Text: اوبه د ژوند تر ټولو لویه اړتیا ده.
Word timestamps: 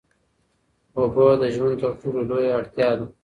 اوبه 0.97 1.25
د 1.41 1.43
ژوند 1.55 1.75
تر 1.81 1.91
ټولو 2.01 2.19
لویه 2.29 2.53
اړتیا 2.59 2.89
ده. 2.97 3.05